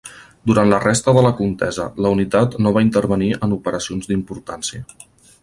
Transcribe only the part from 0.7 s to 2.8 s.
resta de la contesa la unitat no